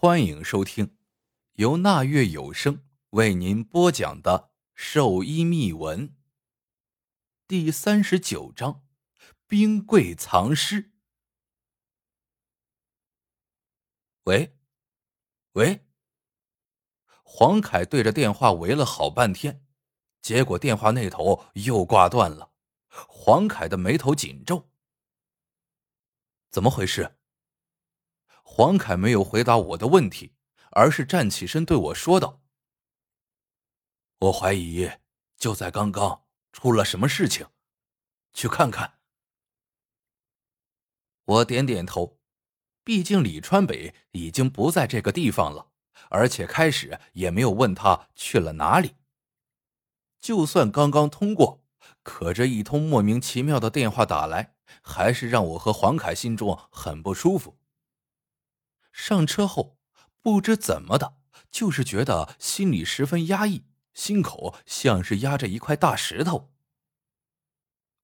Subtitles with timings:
[0.00, 0.96] 欢迎收听
[1.54, 6.10] 由那月有声为您播讲的《兽医秘闻》
[7.48, 8.86] 第三十九章：
[9.48, 10.92] 冰柜藏尸。
[14.22, 14.56] 喂，
[15.54, 15.84] 喂。
[17.24, 19.66] 黄凯对着电话围了好半天，
[20.22, 22.52] 结果电话那头又挂断了。
[22.86, 24.70] 黄凯的眉头紧皱，
[26.52, 27.17] 怎么回事？
[28.50, 30.32] 黄凯没有回答我的问题，
[30.72, 32.40] 而是站起身对我说道
[34.18, 34.90] ：“我怀疑
[35.36, 37.46] 就在刚刚出了什么事情，
[38.32, 38.98] 去看看。”
[41.24, 42.18] 我点点头，
[42.82, 45.68] 毕竟李川北已经不在这个地方了，
[46.08, 48.96] 而且开始也没有问他去了哪里。
[50.20, 51.62] 就算刚刚通过，
[52.02, 57.56] 可这一通莫名其妙的电话打来，还是让我和黄凯心中很不舒服。
[58.98, 59.78] 上车后，
[60.20, 61.14] 不知怎么的，
[61.52, 63.64] 就是觉得心里十分压抑，
[63.94, 66.52] 心口像是压着一块大石头。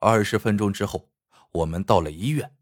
[0.00, 1.12] 二十分钟之后，
[1.52, 2.56] 我们到了医院，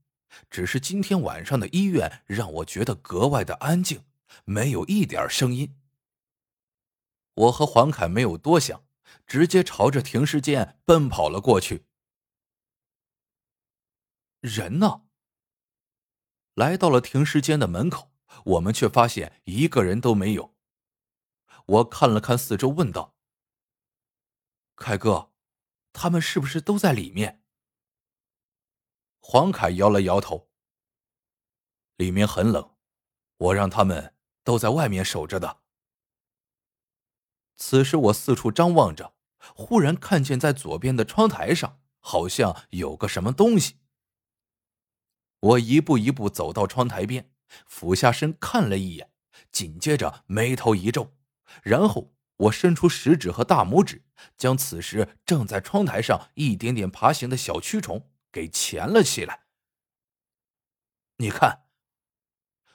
[0.50, 4.04] 只是今天晚上的医院让我觉得格外的安静，
[4.44, 5.74] 没有一点声音。
[7.32, 8.84] 我和黄凯没有多想，
[9.26, 11.86] 直接朝着停尸间奔跑了过去。
[14.42, 15.04] 人呢？
[16.54, 18.07] 来到了停尸间的门口。
[18.44, 20.54] 我们却发现一个人都没有。
[21.66, 23.14] 我看了看四周，问道
[24.74, 25.32] ：“凯哥，
[25.92, 27.42] 他们是不是都在里面？”
[29.20, 30.48] 黄凯摇了摇头
[31.96, 32.74] ：“里面很冷，
[33.36, 35.60] 我让他们都在外面守着的。”
[37.56, 43.80] 此时我四处张望着，忽然看见在左边的窗台上好像有个什么东西。
[45.40, 47.30] 我一步一步走到窗台边。
[47.66, 49.10] 俯下身看了一眼，
[49.50, 51.14] 紧接着眉头一皱，
[51.62, 54.04] 然后我伸出食指和大拇指，
[54.36, 59.46] 将此时正在窗台上一点点爬行的小蛆虫给钳了起来。
[61.16, 61.64] 你看，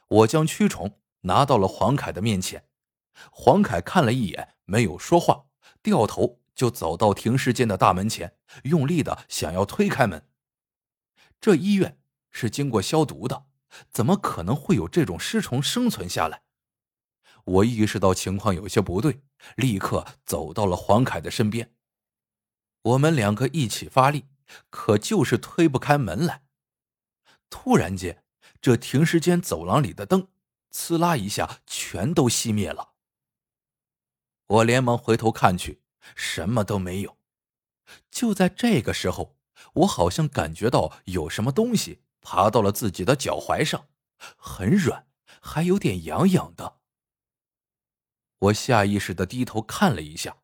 [0.08, 2.68] 我将蛆虫拿到了黄凯的面前，
[3.32, 5.46] 黄凯看了一眼，没有说话，
[5.82, 10.28] 掉头就走到停尸间的大门前，用力的想要推开门。
[11.40, 12.00] 这医院
[12.32, 13.46] 是经过消毒的。
[13.92, 16.44] 怎么可能会有这种尸虫生存下来？
[17.46, 19.24] 我意识到情况有些不对，
[19.58, 21.74] 立刻走到了黄凯的身边。
[22.82, 24.26] 我们两个一起发力，
[24.70, 26.44] 可就是推不开门来。
[27.50, 28.24] 突然间，
[28.62, 30.30] 这停尸间走廊里的灯
[30.74, 32.94] “呲啦”一下全都熄灭了。
[34.48, 35.82] 我连忙回头看去，
[36.16, 37.18] 什么都没有。
[38.10, 39.38] 就在这个时候，
[39.74, 42.04] 我好像感觉到有什么东西。
[42.24, 43.88] 爬到了自己的脚踝上，
[44.38, 45.06] 很软，
[45.42, 46.80] 还有点痒痒的。
[48.40, 50.38] 我下意识的低头看了一下，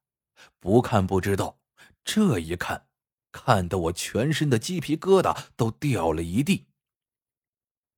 [0.60, 1.60] 不看不知道，
[2.04, 2.88] 这一看，
[3.32, 6.68] 看得我全身的鸡皮疙瘩都掉了一地。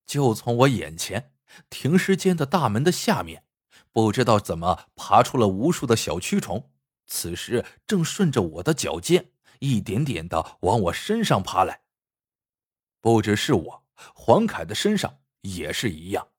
[0.06, 1.34] 就从我眼前
[1.70, 3.46] 停尸间的大门的下面，
[3.92, 6.70] 不知道怎么爬出了无数的小蛆虫，
[7.06, 11.82] 此时正顺着我的脚尖一点点的往我身上爬来。
[13.02, 13.84] 不只是我，
[14.16, 16.30] 黄凯的身上也是一样。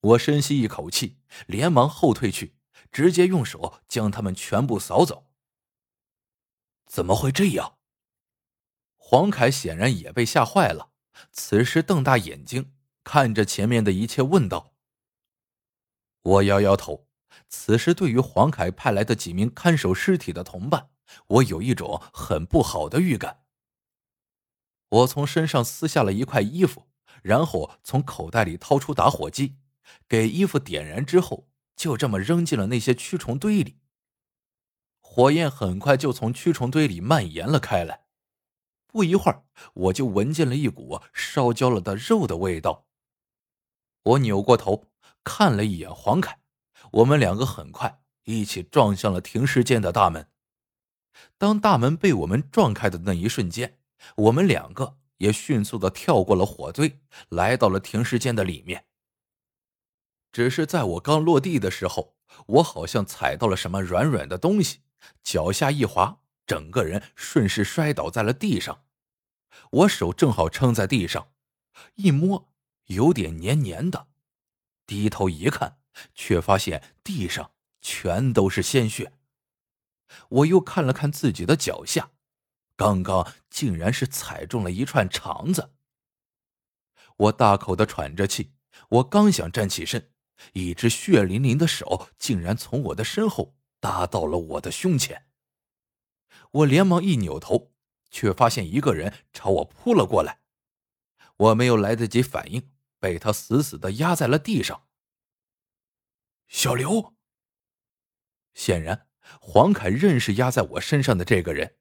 [0.00, 2.56] 我深吸一口气，连忙后退去，
[2.92, 5.30] 直接用手将他们全部扫走。
[6.86, 7.78] 怎么会这样？
[8.96, 10.90] 黄凯显然也被吓坏了，
[11.30, 14.74] 此时瞪大眼睛看着前面的一切，问道
[16.22, 17.06] ：“我摇摇头。
[17.48, 20.90] 此时对于黄凯派来的几名看守尸体的同伴，
[21.28, 23.42] 我有一种很不好的预感。”
[24.94, 26.86] 我从身上撕下了一块衣服，
[27.22, 29.56] 然后从口袋里掏出打火机，
[30.08, 33.78] 给衣服点燃之后，就这么扔进了那些蛆虫堆里。
[35.00, 38.04] 火焰很快就从蛆虫堆里蔓延了开来，
[38.86, 39.44] 不一会儿，
[39.74, 42.86] 我就闻见了一股烧焦了的肉的味道。
[44.04, 44.86] 我扭过头
[45.24, 46.38] 看了一眼黄凯，
[46.92, 50.28] 我们两个很快一起撞向了停尸间的大门。
[51.36, 53.78] 当大门被我们撞开的那一瞬间，
[54.16, 58.86] 我们两个也迅速的跳过了火堆，来到了停尸间的里面。
[60.32, 62.16] 只是在我刚落地的时候，
[62.46, 64.80] 我好像踩到了什么软软的东西，
[65.22, 68.84] 脚下一滑，整个人顺势摔倒在了地上。
[69.70, 71.28] 我手正好撑在地上，
[71.94, 72.52] 一摸
[72.86, 74.08] 有点黏黏的，
[74.84, 75.78] 低头一看，
[76.12, 79.12] 却发现地上全都是鲜血。
[80.28, 82.10] 我又看了看自己的脚下。
[82.76, 85.74] 刚刚竟然是踩中了一串肠子，
[87.16, 88.54] 我大口的喘着气，
[88.88, 90.12] 我刚想站起身，
[90.52, 95.26] 一只血淋淋的手竟然从我的身后搭到了我的胸前。
[96.50, 97.72] 我连忙一扭头，
[98.10, 100.40] 却发现一个人朝我扑了过来。
[101.36, 104.86] 我没有来得及反应，被他死死的压在了地上。
[106.48, 107.14] 小刘，
[108.52, 109.08] 显然
[109.40, 111.76] 黄凯认识压在我身上的这个人，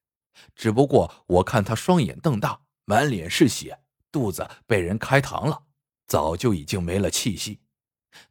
[0.55, 3.79] 只不过我看他双眼瞪大，满脸是血，
[4.11, 5.65] 肚子被人开膛了，
[6.07, 7.61] 早就已经没了气息。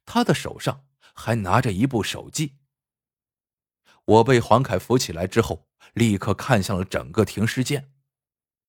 [0.04, 0.84] 他的手上
[1.14, 2.56] 还拿着一部手机。
[4.04, 7.92] 我被黄凯扶起来之后，立刻看向了整个停尸间，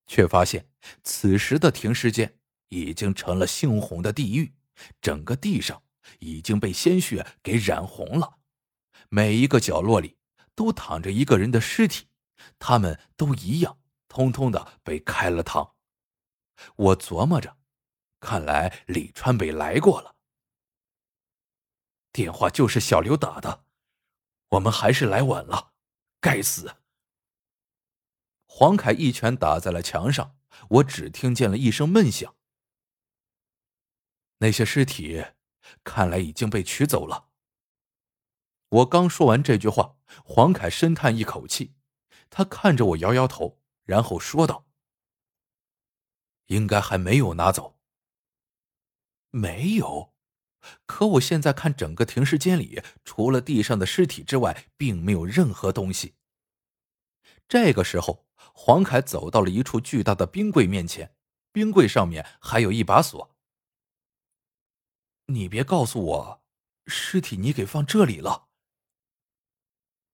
[0.08, 0.70] 却发现
[1.04, 2.40] 此时的停尸间
[2.70, 4.54] 已经成了猩红的地狱，
[5.02, 5.82] 整个地上。
[6.20, 8.40] 已经被鲜血给染红了，
[9.08, 10.18] 每一个角落里
[10.54, 12.08] 都躺着一个人的尸体，
[12.60, 15.74] 他们都一样，通通的被开了膛。
[16.76, 17.58] 我琢磨着，
[18.20, 20.16] 看来李川北来过了。
[22.12, 23.66] 电话就是小刘打的，
[24.50, 25.74] 我们还是来晚了，
[26.20, 26.76] 该死！
[28.46, 30.38] 黄凯一拳打在了墙上，
[30.70, 32.36] 我只听见了一声闷响。
[34.38, 35.26] 那些尸体。
[35.86, 37.30] 看来已经被取走了。
[38.68, 39.96] 我刚说完这句话，
[40.26, 41.74] 黄凯深叹一口气，
[42.36, 44.66] 他看着我摇摇头，然后说道
[46.48, 47.78] ：“应该还没有拿走。”
[49.30, 50.16] 没有，
[50.88, 56.16] 可我现在看整个停尸间里，除了地上的尸体之外，并没有任何东西。
[57.48, 58.26] 这个时候，
[58.56, 61.16] 黄凯走到了一处巨大的冰柜面前，
[61.52, 63.36] 冰柜上面还有一把锁。
[65.28, 66.44] 你别告诉我，
[66.88, 68.48] 尸体你给放这里了。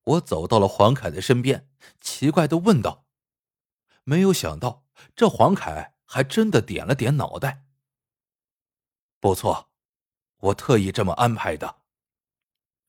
[0.10, 1.70] 我走到了黄凯的身边，
[2.02, 3.06] 奇怪的问道
[4.04, 4.86] ：“没有想到，
[5.16, 7.66] 这黄凯还真的点了点脑袋。
[9.20, 9.70] 不错，
[10.38, 11.82] 我特意这么安排的。”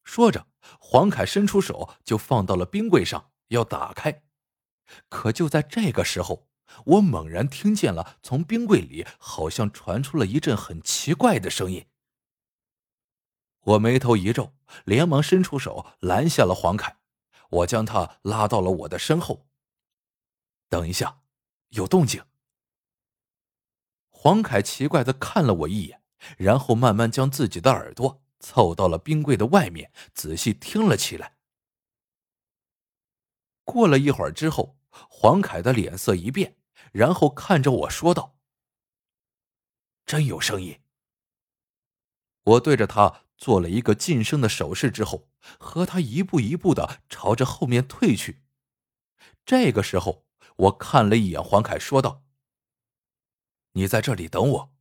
[0.03, 0.47] 说着，
[0.79, 4.23] 黄凯伸出手就放到了冰柜上，要打开。
[5.11, 6.49] 可就在这个时候，
[6.87, 11.87] 我猛然听见了从冰柜里好像传出了一阵很奇怪的声音。
[13.61, 14.55] 我眉头一皱，
[14.87, 16.97] 连忙伸出手拦下了黄凯。
[17.51, 19.47] 我将他拉到了我的身后。
[20.69, 21.23] 等一下，
[21.69, 22.25] 有动静。
[24.09, 26.03] 黄凯奇怪的看了我一眼，
[26.39, 31.37] 然后慢慢将自己的耳朵凑到了冰柜的外面，仔细听了起来。
[33.65, 36.57] 过了一会儿之后，黄凯的脸色一变，
[36.93, 38.37] 然后看着我说道
[40.05, 40.81] ：“真有声音。”
[42.45, 43.25] 我对着他。
[43.41, 48.43] 做了一个噤声的手势之后，和他一步一步的朝着后面退去。
[49.47, 50.27] 这个时候，
[50.57, 52.23] 我看了一眼黄凯，说道
[53.73, 54.75] ：“你在这里等我。”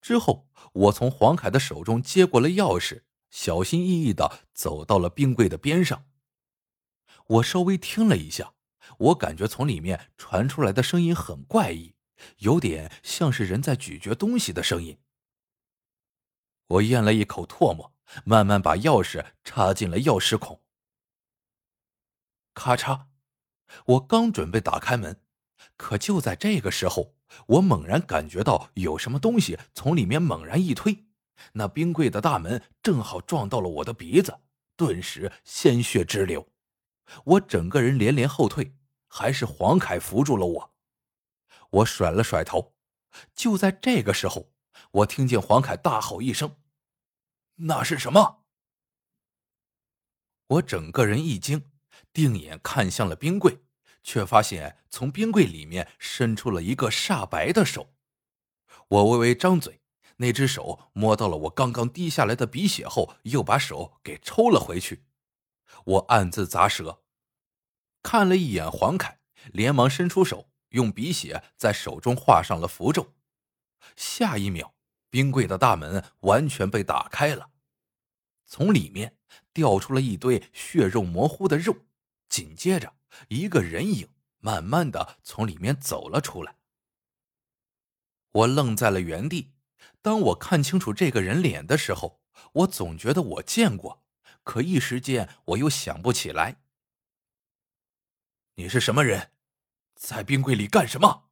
[0.00, 6.06] 之后，我从黄凯的手中接过了钥匙，小心翼翼的走到了冰柜的边上。
[7.26, 8.54] 我稍微听了一下，
[8.98, 11.94] 我感觉从里面传出来的声音很怪异，
[12.38, 14.98] 有点像是人在咀嚼东西的声音。
[16.68, 17.92] 我咽了一口唾沫，
[18.24, 20.62] 慢慢把钥匙插进了钥匙孔。
[22.54, 23.06] 咔嚓！
[23.86, 25.20] 我刚准备打开门，
[25.76, 27.14] 可就在这个时候，
[27.46, 31.06] 我猛然感觉到有什么东西从里面猛然一推，
[31.52, 34.38] 那冰柜的大门正好撞到了我的鼻子，
[34.76, 36.48] 顿时鲜血直流。
[37.24, 38.76] 我整个人连连后退，
[39.08, 40.74] 还是黄凯扶住了我。
[41.70, 42.74] 我甩了甩头。
[43.34, 44.52] 就在这个时候。
[44.90, 46.56] 我听见黄凯大吼一声
[47.64, 48.44] ：“那是什么？”
[50.48, 51.70] 我整个人一惊，
[52.12, 53.62] 定眼看向了冰柜，
[54.02, 57.94] 却发现从冰柜里面伸出了一个煞白的手。
[58.88, 59.80] 我微微张嘴，
[60.16, 65.06] 那只手摸到了我刚刚滴下来的鼻血后，又把手给抽了回去。
[65.84, 67.02] 我暗自咂舌，
[68.02, 69.20] 看了一眼黄凯，
[69.52, 73.14] 连忙伸出手，用鼻血在手中画上了符咒。
[73.96, 74.74] 下一秒。
[75.08, 77.50] 冰柜的大门完全被打开了，
[78.52, 79.16] 从里面
[79.54, 81.74] 掉出了一堆血肉模糊的肉，
[82.28, 82.96] 紧接着
[83.28, 86.58] 一个人影慢慢的从里面走了出来。
[88.30, 89.54] 我愣在了原地。
[90.02, 92.20] 当我看清楚这个人脸的时候，
[92.52, 94.04] 我总觉得我见过，
[94.42, 96.60] 可一时间我又想不起来。
[98.56, 99.32] 你是什么人，
[99.94, 101.30] 在冰柜里干什么？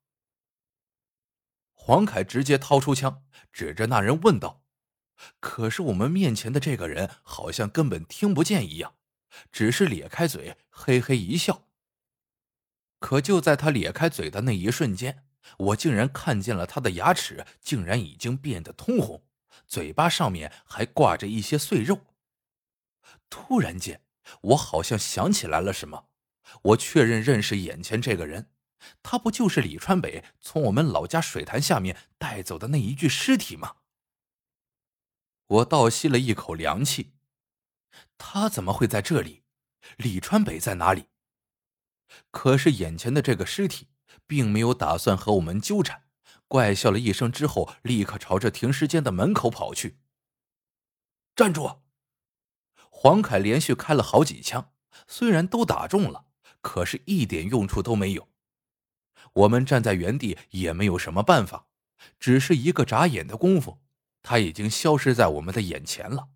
[1.75, 4.60] 黄凯直接掏出枪，指着那人问道
[5.39, 8.95] ：“可是我们面前的这个人好像根本听不见一样，
[9.53, 11.67] 只是咧开嘴，嘿嘿一笑。
[12.99, 15.25] 可就在他咧开嘴的那一瞬间，
[15.57, 19.23] 我竟然看见了他的牙齿竟然已经变得通红，
[19.67, 22.01] 嘴巴上面还挂着一些碎肉。
[23.31, 24.03] 突然间，
[24.43, 26.09] 我好像想起来了什么，
[26.63, 28.51] 我确认认识眼前这个人，
[29.03, 33.77] 他不就是李川北从我们老家水潭下面带走的那一具尸体吗？
[35.51, 37.15] 我倒吸了一口凉气，
[38.17, 39.43] 他怎么会在这里？
[39.97, 41.07] 李川北在哪里？
[42.31, 43.89] 可是眼前的这个尸体
[44.29, 46.05] 并没有打算和我们纠缠，
[46.47, 49.99] 怪笑了一声之后，立刻朝着停尸间的门口跑去。
[51.35, 51.81] 站住！
[52.89, 54.73] 黄凯连续开了好几枪，
[55.09, 56.27] 虽然都打中了，
[56.61, 58.29] 可是一点用处都没有。
[59.33, 61.67] 我们站在原地也没有什么办法，
[62.21, 63.81] 只是一个眨眼的功夫，
[64.23, 66.29] 他已经消失在我们的眼前了。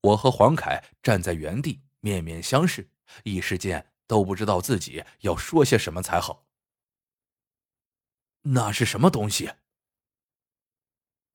[0.00, 2.90] 我和黄凯站在原地，面面相视，
[3.24, 3.92] 一时间。
[4.08, 6.46] 都不知道自己要说些什么才好。
[8.40, 9.52] 那是什么东西？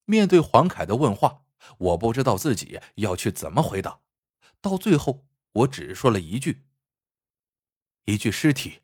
[0.06, 1.46] 面对黄凯的问话，
[1.78, 4.02] 我不知道自己要去怎么回答。
[4.60, 6.66] 到最后，我只说了一句
[8.06, 8.82] ：“一具尸体。”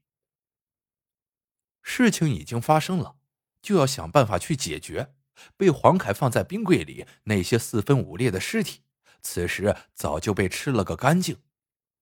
[1.81, 3.17] 事情已经发生了，
[3.59, 5.15] 就要想办法去解决。
[5.57, 8.81] 被黄凯放在冰柜里那些四分五裂的尸体，
[9.21, 11.37] 此时早就被吃了个干净。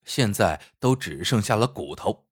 [0.06, 2.28] 现在都只剩下了骨头。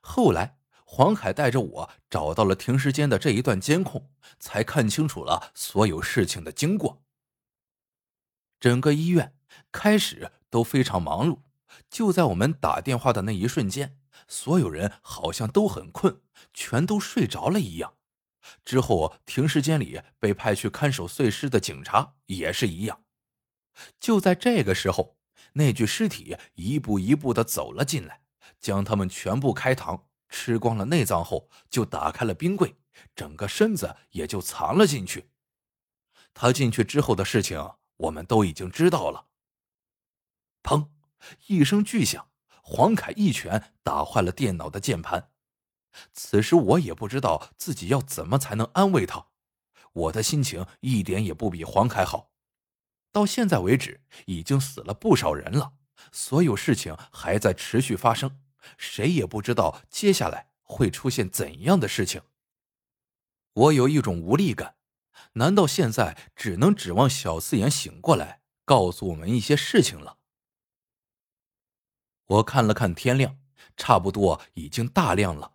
[0.00, 7.02] 后来，黄凯带着我找到了停尸间的这一段监控，才看清楚了所有事情的经过。
[8.58, 9.34] 整个医院
[9.72, 11.40] 开始都非常忙碌，
[11.90, 16.20] 就在我们打电话的那一瞬间，所有人好像都很困，
[16.52, 17.94] 全都睡着了一样。
[18.64, 23.04] 之后，停尸间里被派去看守碎尸的警察也是一样。
[23.98, 25.16] 就在这个时候。
[25.54, 28.22] 那具尸体一步一步的走了进来，
[28.60, 32.76] 将他们全部开膛，吃光了内脏后，就打开了冰柜，
[33.16, 35.30] 整个身子也就藏了进去。
[36.34, 39.26] 他进去之后的事情，我们都已经知道了。
[40.62, 40.90] 砰！
[41.48, 42.30] 一声巨响，
[42.62, 45.32] 黄凯一拳打坏了电脑的键盘。
[46.12, 49.26] 此时我也不知道自己要怎么才能安慰他，
[49.92, 52.30] 我的心情一点也不比黄凯好。
[53.12, 55.72] 到现在为止，已经死了不少人了，
[56.12, 58.40] 所有事情还在持续发生，
[58.78, 62.22] 谁也不知道接下来会出现怎样的事情。
[63.52, 64.76] 我有一种无力感，
[65.32, 70.18] 难道现在只能指望小四眼醒过来，告诉我们一些事情了？
[72.26, 73.40] 我看了看天亮，
[73.76, 75.54] 差不多已经大亮了。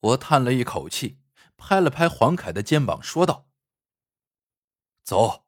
[0.00, 1.18] 我叹了一口气，
[1.56, 3.48] 拍了拍黄凯的肩膀，说道
[5.02, 5.44] ：“走。”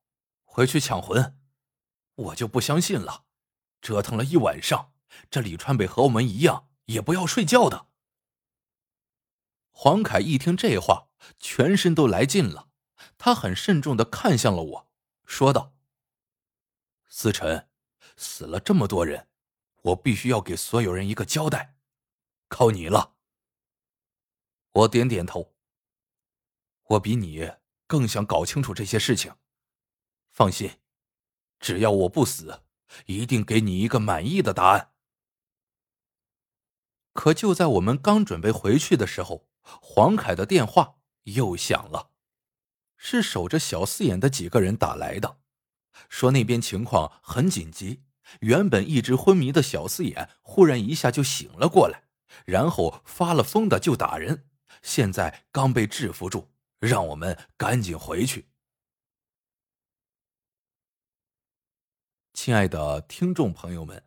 [0.50, 1.38] 回去抢魂，
[2.16, 3.26] 我就不相信了。
[3.80, 4.92] 折腾了一晚上，
[5.30, 7.86] 这李川北和我们一样，也不要睡觉的。
[9.70, 12.70] 黄凯一听这话，全身都来劲了。
[13.18, 14.90] 他很慎重的看向了我，
[15.24, 15.74] 说道
[17.06, 17.68] ：“思辰，
[18.16, 19.28] 死了这么多人，
[19.82, 21.76] 我必须要给所有人一个交代，
[22.48, 23.14] 靠你了。”
[24.72, 25.54] 我点点头。
[26.84, 27.52] 我比你
[27.86, 29.34] 更想搞清楚这些事情。
[30.30, 30.78] 放心，
[31.58, 32.62] 只要我不死，
[33.06, 34.92] 一定给你一个满意的答案。
[37.12, 42.10] 可就在我们刚准备回去的时候，黄凯的电话又响了，
[42.96, 45.40] 是守着小四眼的几个人打来的，
[46.08, 48.04] 说那边情况很紧急。
[48.40, 52.04] 原本一直昏迷的小四眼忽然一下就醒了过来，
[52.44, 54.46] 然后发了疯的就打人，
[54.82, 58.48] 现在刚被制服住，让我们赶紧回去。
[62.32, 64.04] 亲爱的听众朋友们，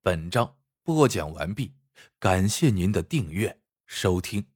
[0.00, 1.74] 本章播讲完毕，
[2.18, 4.51] 感谢您的订阅收听。